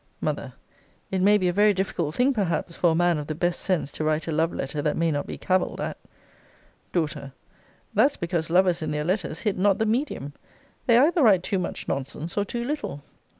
M. 0.19 0.53
It 1.11 1.21
may 1.21 1.37
be 1.37 1.47
a 1.47 1.53
very 1.53 1.75
difficult 1.75 2.15
thing, 2.15 2.33
perhaps, 2.33 2.75
for 2.75 2.89
a 2.89 2.95
man 2.95 3.19
of 3.19 3.27
the 3.27 3.35
best 3.35 3.59
sense 3.59 3.91
to 3.91 4.03
write 4.03 4.27
a 4.27 4.31
love 4.31 4.51
letter 4.51 4.81
that 4.81 4.97
may 4.97 5.11
not 5.11 5.27
be 5.27 5.37
cavilled 5.37 5.79
at. 5.79 5.95
D. 6.91 7.05
That's 7.93 8.17
because 8.17 8.49
lovers 8.49 8.81
in 8.81 8.89
their 8.89 9.03
letters 9.05 9.41
hit 9.41 9.59
not 9.59 9.77
the 9.77 9.85
medium. 9.85 10.33
They 10.87 10.97
either 10.97 11.21
write 11.21 11.43
too 11.43 11.59
much 11.59 11.87
nonsense, 11.87 12.35
or 12.35 12.45
too 12.45 12.65
little. 12.65 13.03